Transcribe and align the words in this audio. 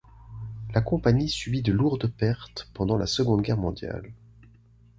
La 0.73 0.81
compagnie 0.81 1.29
subit 1.29 1.61
de 1.61 1.71
lourdes 1.71 2.11
pertes 2.11 2.71
pendant 2.73 2.97
la 2.97 3.05
Seconde 3.05 3.43
guerre 3.43 3.55
mondiale. 3.59 4.11